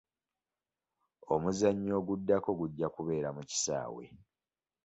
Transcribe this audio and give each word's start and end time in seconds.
Omuzannyo 1.33 1.93
oguddako 1.99 2.49
gujja 2.59 2.87
kubeera 2.95 3.29
mu 3.35 3.41
kisaawe. 3.49 4.05